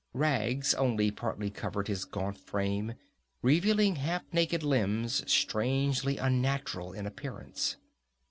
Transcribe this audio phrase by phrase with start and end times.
[0.15, 2.95] Rags only partly covered his gaunt frame,
[3.43, 7.77] revealing half naked limbs strangely unnatural in appearance.